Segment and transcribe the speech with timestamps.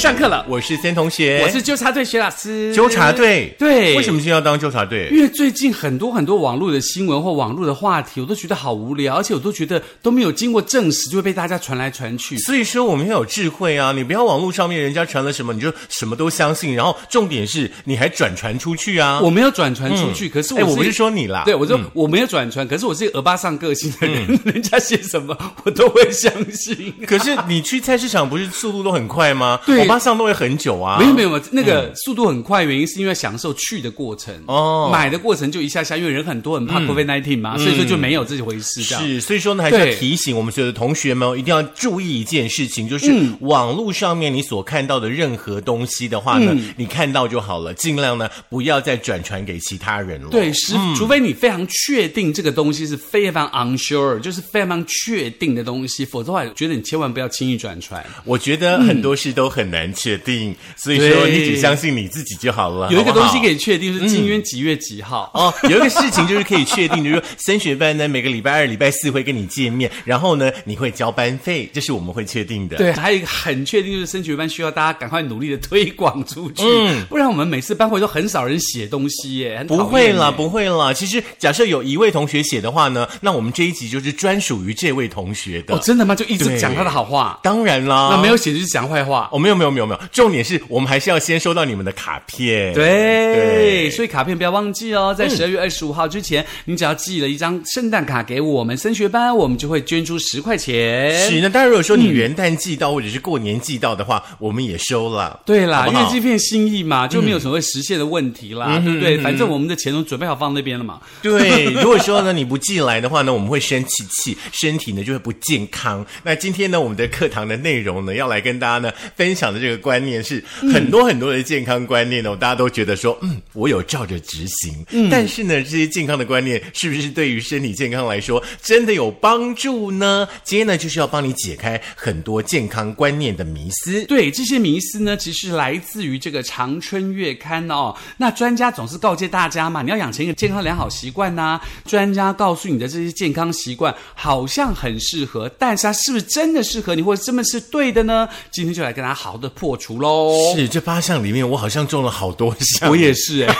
[0.00, 2.74] 上课了，我是森同学，我是纠察队学老师。
[2.74, 3.54] 纠察队。
[3.58, 5.10] 对为什么今天要当纠察队？
[5.12, 12.38] 因为最近很多很多网络的新闻或网络的话题，我都觉得好无聊，而且我都觉得都没有经过证实，就会被大家传来传去。
[12.38, 13.92] 所以说我们要有智慧啊！
[13.92, 19.20] 你不要网络上面人家传了什么，你就什么都相信，然后重点是你还转传出去啊！
[19.20, 26.94] 我没有转传出去，可是我是哎我不是说你啦，对，我说嗯我没有转传，可是我是一个鹅巴上个性的人，人家写什么我都会相信。
[27.06, 29.60] 可是你去菜市场不是速度都很快吗？
[29.66, 31.00] 对我爸上都会很久啊。
[31.00, 34.32] 没有没有，那个速度很快，原因是因为享受去的过程。
[34.46, 34.88] 哦。
[34.92, 38.84] 买的过程就一下下，因为人很多，很怕 COVID nineteen 嘛，所以说就没有这回事。
[38.84, 43.36] 是，所以说呢，还是要提醒我们所有的同学们哦，一定要注意一件事情，就是嗯。
[43.40, 46.72] 网络上面你所看到的任何东西的话呢，嗯。
[46.76, 50.28] 你看到就好了，尽量呢不要再转传给其他人了。
[50.30, 58.04] 对，是，除非你非常确定这个东西是非常 unsure，就是非常确定的东西，否则的话，我觉得你千万不要轻易转传。
[58.24, 62.90] 我觉得很多事都很难确定，所以说你只相信你自己就好了。
[62.90, 65.30] 有一个东西可以确定是今天几月几号。
[65.34, 72.76] 哦，有一个事情就是可以确定，就是升学班呢每个礼拜二、礼拜四会跟你见面，然后呢你会交班费，这是我们会确定的。
[72.76, 80.92] 对，还有一个很确定，就是升学班需要大家赶快努力的推广出去，嗯不然我们每次班会都很少人写东西耶，不会啦，不会啦。
[80.92, 85.74] 其实假设有一位同学写的话呢，那我们这一集就是专属于这位同学的。
[85.74, 86.14] 哦，真的吗？
[86.14, 89.28] 就一直讲他的好话，当然啦，那没有写就是讲坏话。
[89.32, 92.72] 哦，没有没有没有没有，重点是我们还是要先收到你们的卡片。
[92.74, 101.28] 对，所以卡片不要忘记哦，在十二月二十五号之前，你只要寄了一张圣诞卡给我们升学班，我们就会捐出十块钱。
[101.28, 105.40] 是，那当然，如果说你元旦寄到、或者是过年寄到的话，我们也收了。
[105.46, 109.18] 对啦，好好因为这片心意嘛，就没有所谓实现的问题啦，嗯对不对？
[109.18, 111.00] 反正我们的钱都准备好放那边了嘛。
[111.22, 116.04] 对，如果说呢你不寄来的话呢，我们会生气气，身体呢就会不健康。
[116.22, 124.84] 那今天呢，我们的课堂的内容呢，要来跟大家呢分享的这个观念是很多很多的健康观念哦，大家都觉得说，嗯，我有照着执行。
[124.90, 130.28] 嗯，但是呢，这些健康的观念是不是对于身体健康来说真的有帮助呢？
[130.44, 134.04] 今天呢，就是要帮你解开很多健康观念的迷思。
[134.04, 137.96] 对这些迷思呢，其实来自于这个《长春月刊》哦。
[138.18, 148.28] 那专家总是告诫大家嘛，你要养成一个健康良好习惯呐、专家告诉你的这些健康习惯好像很适合，但是它是不是真的适合你，或者真的是对的呢？
[148.52, 150.32] 今天就来跟大家好好的破除喽。
[150.54, 153.54] 是这八项里面，我好像中了好多项，我也是哎、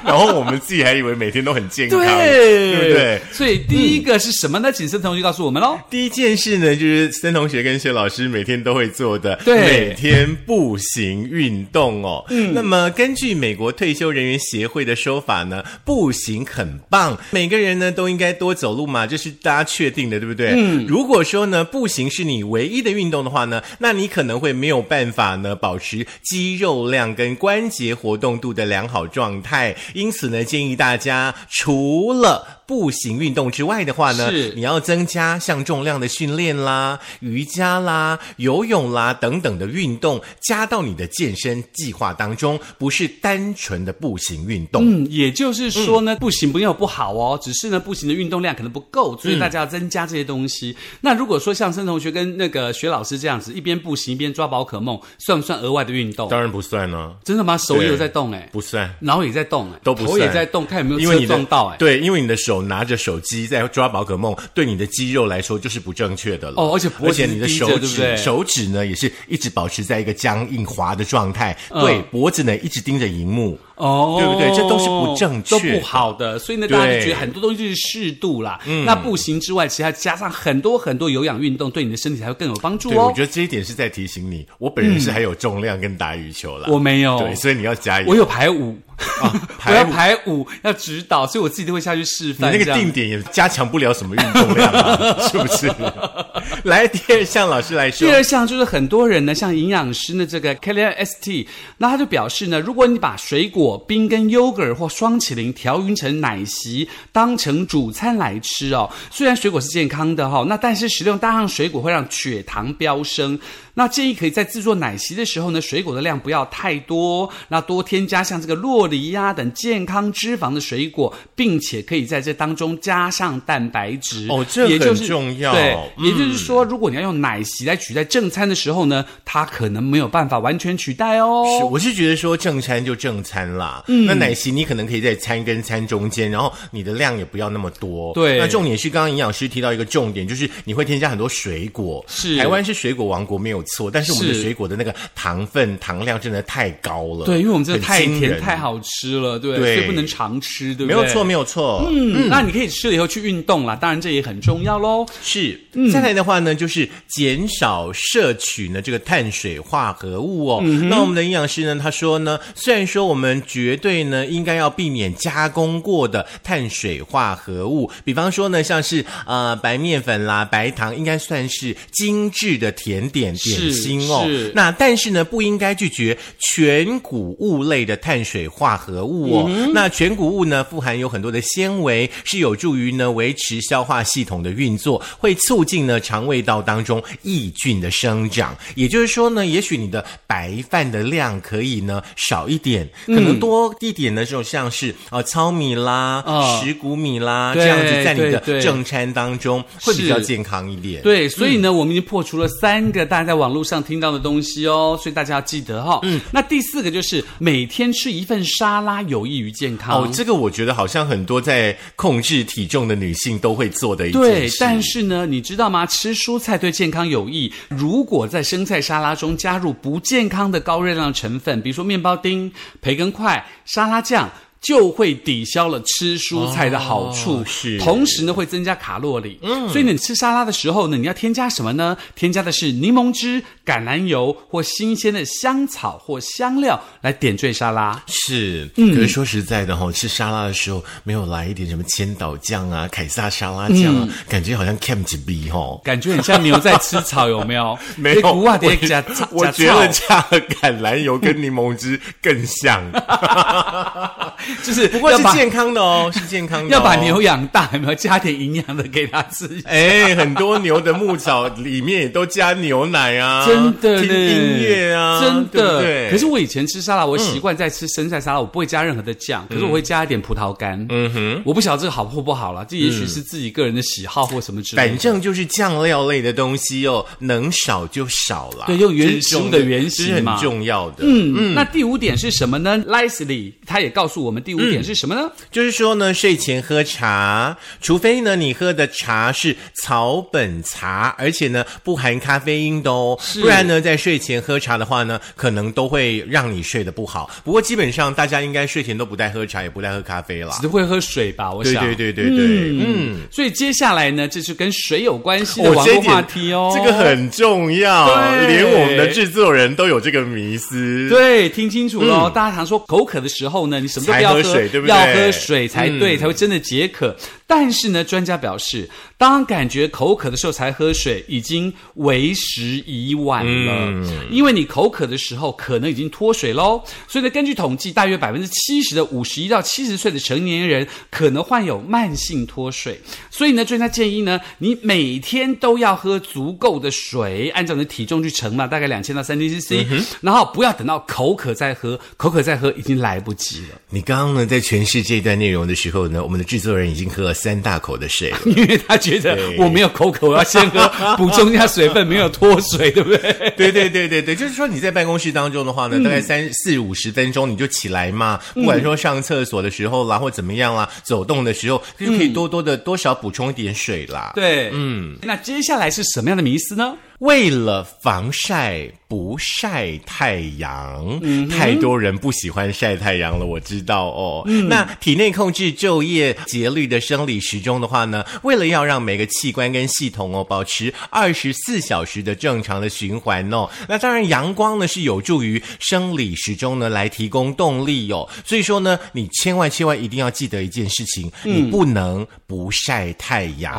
[0.04, 3.20] 然后我们自己还以为每天都很健康，对对不对？
[3.32, 4.72] 所以第一个是什么呢？
[4.72, 5.78] 请森同学告诉我们喽。
[5.90, 12.24] 第一件事呢，就是森同学跟薛老师每天都会做的，对每天步行运动哦。
[12.30, 20.52] 嗯，那么根据美国退休人员协会的说法呢，步行很棒，每个人呢都应该多走路嘛，这是大家确定的，对不对？
[20.56, 44.82] 嗯，如果说呢步行是你唯一的运动的话呢，那你可能会没有办法呢保持肌肉量跟关节活动度的良好状态，因此呢，建议大家除了步行运动之外的话呢，是你要增加像重量的训练啦、瑜伽啦、游泳啦等等的运动，加到你的健身计划当中，不是单纯的步行运动。
[44.84, 50.76] 嗯，也就是说呢，步行没有不好哦，只是呢，步行的运动量可能不够，所以大家要增加这些东西。
[51.00, 56.28] 那如果说像申同学跟那个薛老师这样子，一边步行一边抓宝可梦，算不算额外的运动？
[56.28, 57.58] 当然不算呢、真的吗？
[57.58, 58.88] 手也有在动哎，不算。
[59.00, 61.76] 脑也在动哎，都不头也在动，看有没有车因为你的撞到哎。
[61.76, 66.54] 对，因为你的手拿着手机在抓宝可梦，对你的肌肉来说就是不正确的了。
[66.56, 73.58] 哦而且而且你的手指对手指呢也是一直保持在一个僵硬滑的状态，嗯对，脖子呢一直盯着荧幕。
[73.76, 76.38] 哦，对不对这都是不正确都不好的。
[76.38, 78.60] 所以呢，大家就觉得很多东西就是适度啦。
[78.66, 83.12] 嗯那步行之外，其他加上很多很多有氧运动，对你的身体才会更有帮助对，我哦。
[83.16, 86.68] 觉得这一点是在提醒你，我本人是还有重量跟打羽球啦。
[86.70, 88.06] 我没有，对，所以你要加油。
[88.06, 88.76] 我有排舞，
[89.22, 92.52] 我排要舞排舞，要指导，所以我自己都会下去示范。
[92.52, 95.72] 你那个定点也加强不了什么运动量啊，是不是？
[96.64, 101.46] 来，第二项老师来说第，二项就是很多人呢，像营养师呢，这个 Kelly ST，
[101.78, 113.38] 那他就表示呢，如果你把水果冰跟 yogurt 或双麒麟调匀成奶昔，当成主餐来吃哦，虽然水果是健康的哈、那但是食用大量水果会让血糖飙升。
[113.74, 124.26] 那建议可以在制作奶昔的时候呢，水果的量不要太多，那多添加像这个洛梨呀、等健康脂肪的水果，并且可以在这当中加上蛋白质。
[124.28, 131.44] 哦这也很重要对，嗯也就是说，如果你要用奶昔来取代正餐的时候呢，它可能没有办法完全取代哦。
[131.58, 133.84] 是，我是觉得说正餐就正餐啦。
[133.86, 138.12] 嗯，那奶昔你可能可以在餐跟餐中间，然后你的量也不要那么多。
[138.14, 142.04] 对那重点是刚刚营养师提到一个重点，就是你会添加很多水果。
[142.08, 147.26] 是台湾是水果王国没有错，但是我们的水果的那个糖分、糖量真的太高了。
[147.26, 150.94] 对，因为我们真的太甜太好吃了，对，对所以不能常吃，对不对？
[150.94, 151.86] 没有错，没有错。
[151.90, 155.06] 嗯，嗯那你可以吃了以后去运动啦，当然这也很重要喽。
[155.22, 160.60] 是，嗯再来的话呢，就是减少摄取呢这个碳水化合物哦。
[160.62, 174.52] 嗯那我们的营养师呢，他说呢，虽然说我们绝对呢应该要避免加工过的碳水化合物，比方说呢，像是呃白面粉啦、白糖，应该算是精致的甜点点心哦是。
[174.54, 179.46] 那但是呢，不应该拒绝全谷物类的碳水化合物哦。
[179.48, 188.56] 嗯那全谷物呢，富含有很多的纤维，是有助于呢维持消化系统的运作，会促进呢肠胃道当中益菌的生长。
[188.74, 201.02] 也就是说呢，也许你的白饭的量可以呢少一点，可能多一点的这种像是呃糙米啦、哦石谷米啦这样子，在你的正餐当中会比较健康一点。
[201.02, 210.02] 对，所以呢，我们已经破除了三个大家在网络上听到的东西哦，所以大家要记得哈、嗯，那第四个就是每天吃一份沙拉有益于健康。
[210.02, 215.86] 哦，这个我觉得好像很多在控制体重的女性都会做的一件对。，但是呢，你知道吗？
[215.86, 217.52] 吃蔬菜对健康有益。
[217.68, 222.50] 如果在生菜沙拉中加入不健康的高热量成分，比如说面包丁、
[222.80, 224.30] 培根块、沙拉酱。
[224.60, 229.38] 就会抵消了吃蔬菜的好处，哦是同时呢会增加卡路里。
[229.42, 231.96] 嗯，所以你吃沙拉的时候呢，你要添加什么呢？
[232.14, 238.02] 添加的是柠檬汁、橄榄油或新鲜的香草或香料来点缀沙拉。
[238.06, 245.80] 是，嗯可是说实在的哈、吃沙拉的时候没有来一点什么千岛酱啊、凯撒沙拉酱啊，感觉好像 cam 几逼哈。
[245.82, 247.78] 感觉很像牛在吃草，有没有？
[247.96, 252.82] 没有，我蝶加草，我觉得加了橄榄油跟柠檬汁更像，
[254.62, 256.70] 就是不过是健康的哦，是健康的、哦。
[256.72, 259.48] 要把牛养大，有没有加点营养的给它吃？
[259.64, 265.80] 哎，很多牛的牧草里面也都加牛奶啊，真的，听音乐啊，真的。
[265.80, 266.10] 对对？
[266.10, 270.84] 可是我以前吃沙拉，我习惯在吃生菜沙拉，我不会加任何的酱，可是我会加一点葡萄干。
[270.88, 274.88] 嗯哼，我不晓得这个好或不好啦，这也许是自己个人的喜好或什么之类的。
[274.88, 278.66] 反正就是酱料类的东西哦，能少就少啦。
[278.66, 280.98] 对用原这是重食物的原型这是很重要的。
[281.00, 285.30] 嗯，那第五点是什么呢？Leslie 他也告诉我们第五点是什么呢？
[285.50, 297.30] 就是说呢，睡前喝茶，除非呢你喝的茶是草本茶，而且呢不含咖啡因的哦，不然呢在睡前喝茶的话呢，可能都会让你睡得不好。
[297.44, 300.56] 不过基本上大家应该睡前都不带喝茶，也不带喝咖啡啦。
[300.60, 301.52] 只会喝水吧？
[301.52, 301.84] 我对想。
[301.84, 302.46] 对对对对，
[302.78, 303.20] 嗯。
[303.30, 306.72] 所以接下来呢，这是跟水有关系的网络话题哦。
[306.76, 308.06] 这个很重要，
[308.46, 311.08] 连我们的制作人都有这个迷思。
[311.08, 312.30] 对，听清楚喽！
[312.30, 317.16] 大家常说口渴的时候呢，你什么都不要喝水对不对要喝水才对，嗯才会真的解渴。
[317.46, 318.88] 但是呢，专家表示，
[319.20, 323.72] 当感觉口渴的时候才喝水，已经为时已晚了。
[323.90, 326.82] 嗯因为你口渴的时候可能已经脱水喽。
[327.06, 332.98] 所以呢，根据统计，大约百分之七十的五十一到七十岁的成年人可能患有慢性脱水。
[333.30, 339.86] 所以呢，专家建议呢，你每天都要喝足够的水，按照你的体重去乘嘛，大概两千到三千 CC，、
[340.22, 348.38] 然后不要等到口渴再喝，口渴再喝已经来不及了，你刚刚呢在诠释这段内容的时候呢，我们的制作人已经喝了三大口的水了。
[348.46, 353.52] 因为他觉得我没有口渴，我要先喝，补充一下水分，没有脱水，对不对？
[353.56, 364.32] 对对对对对，就是说你在办公室当中的话呢，大概三四五十分钟你就起来嘛，不管说上厕所的时候啦，或怎么样啦，走动的时候，就可以多多的多少补充一点水啦。
[364.34, 366.94] 对，嗯，那接下来是什么样的迷思呢？
[367.20, 374.42] 为了防晒不晒太阳，太多人不喜欢晒太阳了，我知道哦。
[374.68, 388.26] 那体内控制昼夜节律的生理时钟的话呢，为了要让每个器官跟系统哦保持二十四小时的正常的循环哦，那当然阳光呢是有助于生理时钟呢来提供动力哦。
[388.46, 393.74] 所以说呢，你千万千万一定要记得一件事情，你不能不晒太阳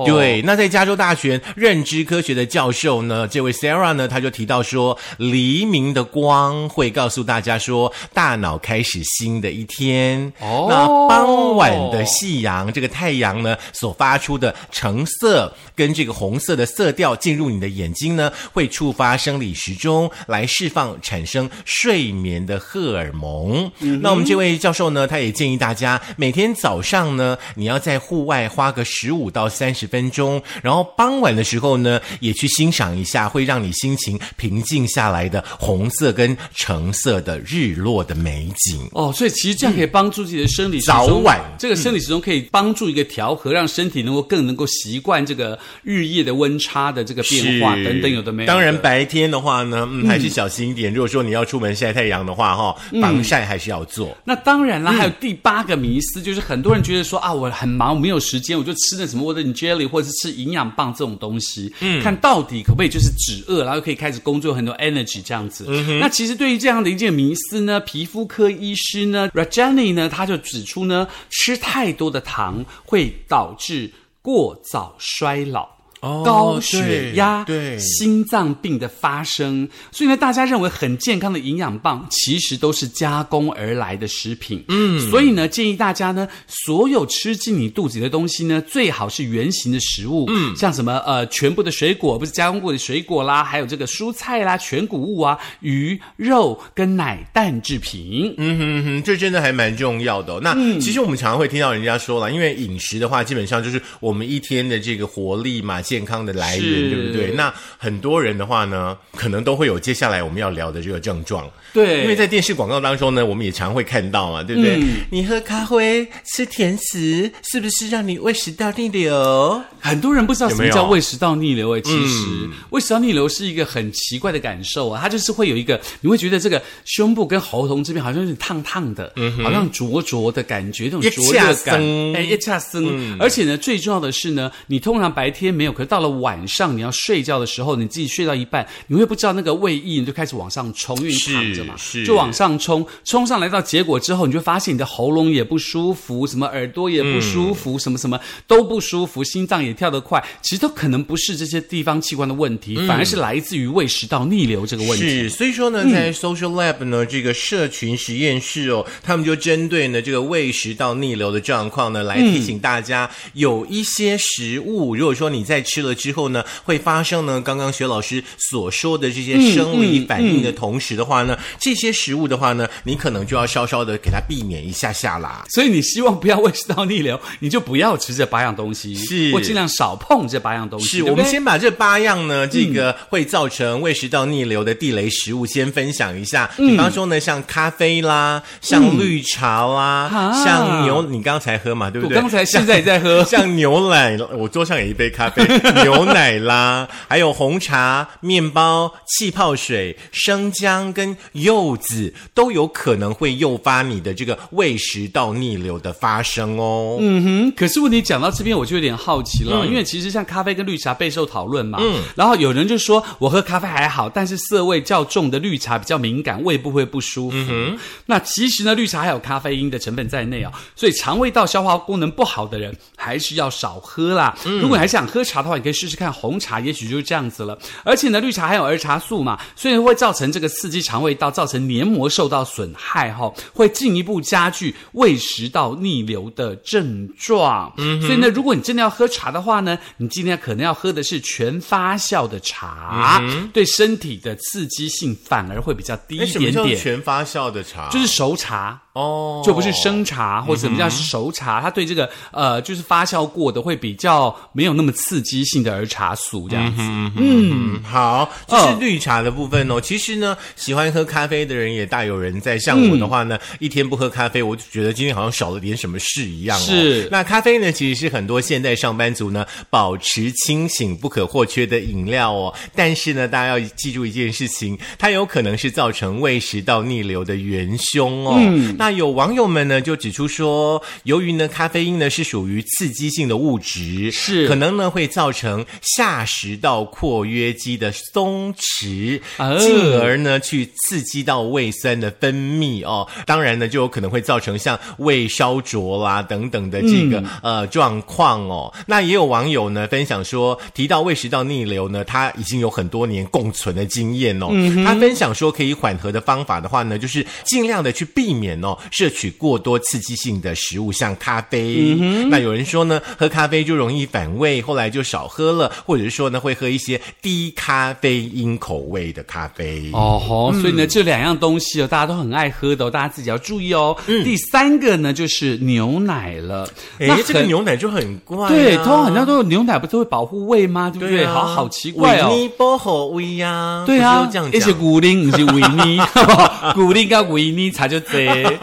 [0.00, 10.32] 哦，对，那在加州大学认知科学的教授呢，这位 Sarah 呢，他就提到说，黎明的光会告诉大家说，大脑开始新的一天。
[10.40, 23.70] 哦那傍晚的夕阳，这个太阳呢所发出的橙色跟这个红色的色调进入你的眼睛呢，会触发生理时钟来释放产生睡眠的荷尔蒙。
[24.00, 38.88] 那我们这位教授呢，他也建议大家每天早上呢，你要在户外花个十五到三十分钟，然后傍晚的时候呢，也去欣赏一下会让你心情平静下来的红色跟橙色的日落的美景。
[38.92, 48.52] 哦，所以其实这样可以帮助自己的生理早晚这个生理时钟可以帮助一个调和，让身体能够更能够习惯这个日夜的温差的这个变化等等，有的没有的。
[48.52, 50.92] 当然，白天的话呢，嗯，还是小心一点。
[50.92, 54.16] 如果说你要出门晒太阳的话，哈、防晒还是要做。
[54.24, 65.66] 那当然嗯啦，还有第八个迷思，就是很多人觉得说啊，我很忙，我没有时间，我就吃那什么 w a t e 或者是吃营养棒这种东西，嗯，看到底可不可以就是止饿，然后可以开始工作，很多 energy 这样子。
[65.68, 73.90] 嗯那其实对于这样的一件迷思呢，皮肤科医师呢 Rajani 呢，他就指出呢，吃太多的糖会导致
[74.22, 75.79] 过早衰老。
[76.00, 84.64] 哦高血压、对对心脏病的发生，所以呢，大家认为很健康的营养棒，其实都是加工而来的食品。
[84.68, 90.24] 嗯，所以呢，建议大家呢，所有吃进你肚子里的东西呢，最好是原形的食物。
[90.28, 98.34] 嗯，像什么呃，全部的水果不是加工过的水果啦，还有这个蔬菜啦、全谷物啊、鱼肉跟奶蛋制品。
[98.38, 107.32] 嗯哼哼，这真的还蛮重要的哦、那、其实我们常常会听到人家说了，因为饮食的话，基本上就是我们一天的这个活力嘛、健康的来源，是对不对？
[107.32, 111.50] 那很多人的话呢，可能都会有接下来我们要聊的这个症状。
[111.72, 114.76] 对，因为在电视广告当中呢，我们也常会看到嘛，对不对？
[114.76, 119.60] 嗯你喝咖啡、吃甜食，是不是让你胃食道逆流？
[119.80, 131.80] 很多人不知道什么叫胃食道逆流诶，其实、胃食道逆流是一个很奇怪的感受啊，它就是会有一个，你会觉得这个胸部跟喉咙这边好像有点烫烫的，好像灼灼的感觉，那种灼热恰感，
[132.14, 133.16] 哎，一恰生。
[133.18, 142.04] 而且呢，最重要的是呢，你通常白天没有，可是到了晚上你要睡觉的时候，你自己睡到一半，你会不知道那个胃液你就开始往上冲，因为你躺着嘛，是。
[142.04, 155.08] 就往上冲，冲上来到结果之后，你就发现你的喉咙也不舒服，什么耳朵也不舒服，什么什么都不舒服，心脏也跳得快，其实都可能不是这些地方器官的问题，反而是来自于胃食道逆流这个问题。
[155.08, 175.44] 是，所以说呢，在 Social Lab 呢、这个社群实验室哦，他们就针对呢这个胃食道逆流的状况呢，来提醒大家，有一些食物，如果说你在吃了之后呢，会发生呢刚刚薛老师所说的这些生理反应的同时的话呢，这些食物的话呢，你可能就要稍稍的给它避免一下下啦。
[175.50, 180.98] 所以你希望不要 胃食道逆流，你就不要吃这八样东西，是或尽量少碰这八样东西。
[180.98, 186.50] 是我们先把这八样呢，这个会造成胃食道逆流的地雷食物先分享一下。
[186.56, 192.16] 比方说呢，像咖啡啦，像绿茶啦，啊像牛，你刚才喝嘛，对不对？
[192.16, 193.22] 我刚才现在也在喝。
[193.30, 195.44] 像牛奶，我桌上有一杯咖啡，
[195.82, 206.96] 牛奶啦，还有红茶、面包、气泡水、生姜跟柚子，都有可能会诱发你的这个胃食道逆流的发生哦。
[207.00, 217.36] 嗯哼，可是问题讲到这边，我就有点好奇了，嗯因为其实像咖啡跟绿茶备受讨论嘛，嗯，然后有人就说我喝咖啡还好，但是涩味较重的绿茶比较敏感，胃部会不舒服。
[217.50, 224.36] 嗯那其实呢，绿茶还有咖啡因的成分在内哦，所以肠胃道消化功能不好的人还是要少喝啦。
[224.44, 227.58] 嗯如果你还想喝茶的话，你可以试试看红茶，也许就是这样子了。
[227.84, 237.72] 而且呢，绿茶含有儿茶素嘛，所以会造成这个刺激肠胃道，造成黏膜受到损害哈、会进一步加剧胃食道逆流的症状。
[237.76, 246.78] 嗯，所以呢，如果你真的要喝茶的话呢，你今天可能要喝的是全发酵的茶，对身体的刺激性反而会比较低哎，一点点。
[246.78, 247.88] 全发酵的茶？
[247.90, 256.82] 就是熟茶，哦，就不是生茶或者什么叫熟茶，它对这个呃就是发酵过的会比较没有那么刺激性的儿茶素这样子。
[257.16, 259.80] 嗯，好，这是哦绿茶的部分哦。
[259.80, 262.58] 其实呢，喜欢喝咖啡的人也大有人在。
[262.58, 266.62] 像我的话呢，一天不喝咖啡，我就觉得今天好像少了点什么事一样哦。
[266.62, 272.54] 是那咖啡呢，其实是很多现代上班族呢保持清醒不可或缺的饮料哦。
[272.74, 278.38] 但是呢，大家要记住一件事情，它有可能是造成胃食道逆流的元凶哦。
[278.78, 293.08] 那有网友们呢就指出说，由于呢咖啡因呢是属于刺激性的物质，是可能呢会造成下食道括约肌的松弛，哦进而呢去刺激到胃酸的分泌哦。
[293.26, 298.72] 当然呢，就有可能会造成像胃烧灼啦等等的这个、呃状况哦。
[298.86, 304.48] 那也有网友呢分享说，提到胃食道逆流呢，他已经有很多年共存的经验哦。
[304.84, 311.96] 他分享说，可以缓和的方法的话呢，就是尽量的去避免哦摄取过多刺激性的食物，像咖啡。
[312.28, 319.90] 那有人说呢，喝咖啡就容易反胃，后来就少喝了，或者是说呢会喝一些低咖啡因口味的咖啡。
[319.92, 323.96] 哦吼，所以呢，这两样东西哦，大家都很爱喝的、哦，大家自己要注意哦。
[324.06, 326.68] 嗯第三个呢，就是牛奶了。
[326.98, 330.90] 那哎，这个牛奶就很怪、啊，对，通常很多都有牛奶不都会保护胃吗？
[330.90, 331.18] 对不对？
[331.18, 332.30] 对啊，好好奇怪哦。
[332.30, 334.78] 维尼波吼威呀，对啊一些讲。
[334.78, 336.00] 古灵，不是维尼，
[336.74, 338.18] 古灵跟维尼差就多。
[338.18, 338.58] 维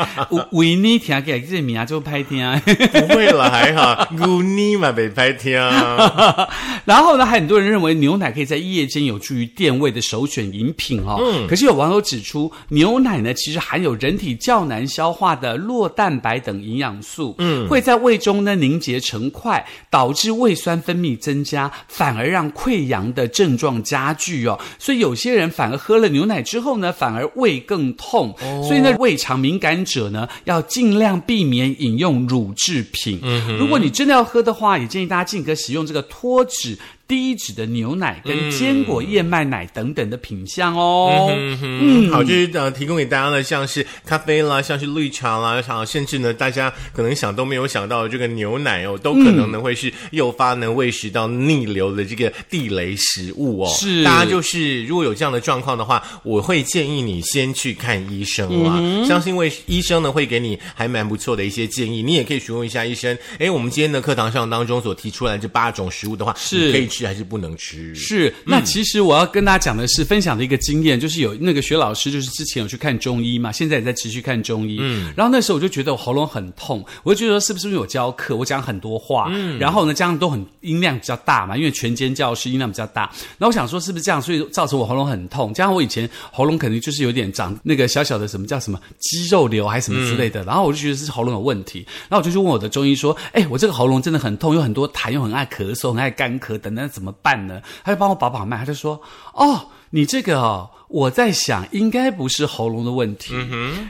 [0.51, 2.37] 维尼听起来这名就歹听。
[2.91, 6.35] 不会了，还好，古尼嘛没拍天啊。
[6.85, 11.17] 然后呢，还很多人认为牛奶可以在夜间有助于垫胃的首选饮品哦。
[11.21, 24.59] 嗯可是有网友指出，牛奶呢其实含有人体较难消化的酪蛋白等营养素，嗯，会在胃中呢凝结成块，导致胃酸分泌增加，反而让溃疡的症状加剧哦。
[24.77, 28.35] 所以有些人反而喝了牛奶之后呢，反而胃更痛。
[28.41, 33.19] 哦所以呢，胃肠敏感者呢要尽量避免饮用乳制品。
[33.23, 36.77] 嗯如果你真的要喝的话，也建议大家尽可使用这个脱脂。
[37.07, 41.29] 低脂的牛奶跟坚果燕麦奶等等的品相哦。
[41.31, 53.69] 嗯，好，就是呃，提供给大家的像是咖啡啦，像是绿茶啦，啊，甚至呢，大家可能想都没有想到的这个牛奶哦，都可能呢会是诱发呢胃食道逆流的这个地雷食物哦。
[53.69, 59.07] 是大家就是如果有这样的状况的话，我会建议你先去看医生啦。
[59.07, 63.17] 相信为医生呢会给你还蛮不错的一些建议，你也可以询问一下医生。
[63.39, 67.93] 哎，我们今天的课堂上当中所提出来这八种食物的话，是可以吃还是不能吃？
[67.95, 74.77] 是，那其实我要跟大家讲的是，分享的一个经验，就是有那个学老师，就是之前有去看中医嘛，现在也在持续看中医。
[74.79, 83.03] 嗯，然后那时候我就觉得我喉咙很痛，我就觉得说是不是因为我教课，我讲很多话，嗯，然后呢，加上都很音量比较大嘛，因为全间教室音量比较大。
[83.37, 85.53] 然后我想说是不是这样，所以造成我喉咙很痛。
[85.53, 97.61] 加上我以前喉咙肯定就是有点长那个小小的什么叫什么肌肉瘤还是什么之类的，然后我就觉得是喉咙有问题，然后我就去问我的中医说，哎，我这个喉咙真的很痛，有很多痰，又很爱咳嗽，很爱干咳等等，怎么办呢？
[97.83, 99.01] 他就帮我把把脉，他就说，
[99.33, 100.71] 哦，你这个哦。
[100.87, 103.33] 我在想，应该不是喉咙的问题，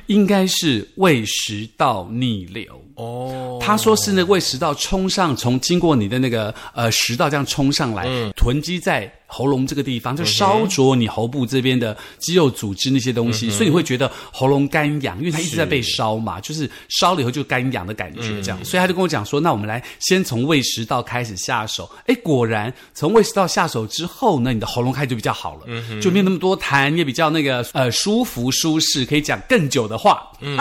[0.07, 2.81] 应该是胃食道逆流。
[2.95, 18.65] 哦，他说是那胃食道冲上，从经过你的那个呃食道这样冲上来，囤积在喉咙这个地方，就烧灼你喉部这边的肌肉组织那些东西，所以你会觉得喉咙干痒，因为它一直在被烧嘛，就是烧了以后就干痒的感觉这样。
[18.65, 21.87] 所以他就跟我讲说，那我们来先从胃食道开始下手。
[22.07, 30.21] 哎，果然从胃食道下手之后呢，你的喉咙开始就比较好了，就没有那么多痰，也比较那个呃舒服舒适，可以讲更久的话。
[30.39, 30.57] 嗯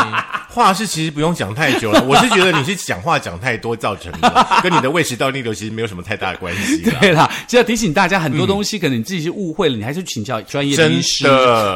[0.49, 6.97] 话是其实不用讲太久了， 我是觉得你是讲话讲太多造成的， 跟你的胃食道逆流其实没有什么太大的关系啦。
[7.03, 11.27] 对啦，就要提醒大家，很多东西可能你自己是误会了，你还是请教专业的医师，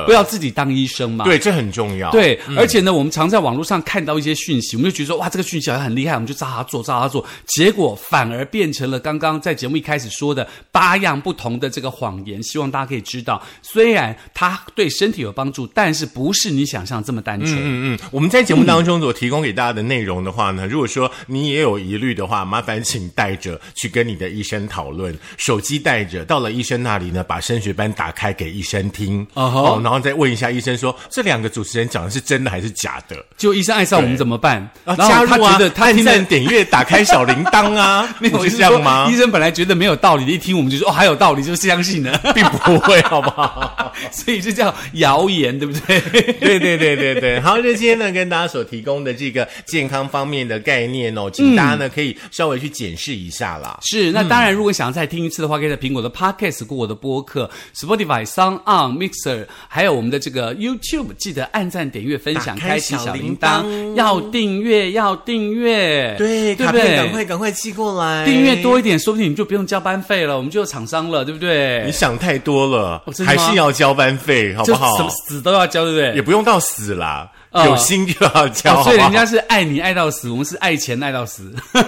[0.07, 1.27] 不要自己当医生嘛。
[1.27, 2.11] 对，这很重要。
[2.11, 12.43] 对，而且呢，我们常在网络上看到一些讯息，我们就觉得说，哇，这个讯息好像很厉害，我们就照他做，照他做，结果反而变成了刚刚在节目一开始说的八样不同的这个谎言。
[12.43, 17.53] 希望大家可以知道，虽然它对身体有帮助，但是不是你想象这么单纯。
[17.59, 33.23] 嗯嗯，我们在节目当中所提供给大家的内容的话呢，如果说你也有疑虑的话，麻烦请带着去跟你的医生讨论，手机带着，到了医生那里呢，把升学班打开给医生听，哦然后再问一下医生说，这两个主持人讲的是真的还是假的？
[33.37, 34.57] 就医生爱上我们怎么办？
[34.87, 36.13] 啊，然后他加入啊，觉得他按听的。
[36.13, 39.17] 赞点阅，打开小铃铛啊 没有，不是我是说这样吗医？
[39.19, 43.93] 生本来觉得没有道理的，一听我们就说哦，还有道理，就相信了， 并不会，好不好？
[44.11, 45.99] 所以这叫谣言，对不对？
[46.39, 53.79] 对对对对对，好，这今天呢跟大家所提供的这个健康方面的概念哦，请大家呢可以稍微去检视一下啦。
[53.83, 67.11] 是，那当然，如果想要再听一次的话，可以在苹果的 Podcast 过我的播客、Spotify、Sound On、Mixer，还有我们的这个 YouTube，记得按赞、点阅、分享、开开启小小铃铃铛，要订阅，要订阅，对，对不卡片赶？
[67.11, 71.93] 快赶快寄过来，订阅多一点，说不定你就不用交班费了，我们就有厂商了，对不对你？
[71.93, 74.20] 想太多了，还是要交班费，
[74.57, 75.15] 好不好什么好？
[75.27, 76.15] 死都要交，对不对？
[76.15, 81.53] 也不用到死啦，哦有心就要交，哦所以人家是爱你爱到死，我们是爱钱爱到死。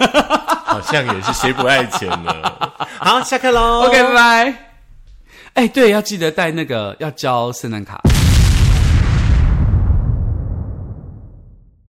[0.72, 2.34] 好像也是谁不爱钱呢？
[2.98, 4.54] 好，下课喽 OK，拜拜。
[5.52, 8.00] 哎，对，要记得带那个要交圣诞卡。